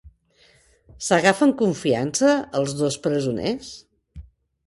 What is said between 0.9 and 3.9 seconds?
S'agafen confiança els dos presoners?